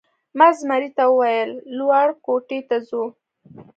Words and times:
ما 0.37 0.47
زمري 0.59 0.89
ته 0.97 1.03
وویل: 1.09 1.51
لوړ 1.77 2.07
کوټې 2.25 2.59
ته 2.69 2.77
ځو؟ 2.87 3.03